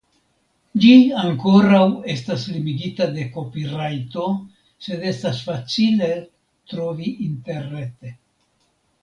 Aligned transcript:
Ĝi 0.83 0.93
ankoraŭ 1.23 1.81
estas 2.13 2.45
limigita 2.53 3.07
de 3.17 3.25
kopirajto 3.35 4.25
sed 4.87 5.07
estas 5.13 5.43
facile 5.51 6.11
trovi 6.75 7.15
interrete. 7.29 8.17